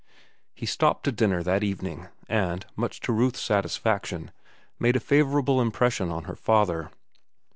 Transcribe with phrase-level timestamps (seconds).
[0.55, 4.31] He stopped to dinner that evening, and, much to Ruth's satisfaction,
[4.79, 6.89] made a favorable impression on her father.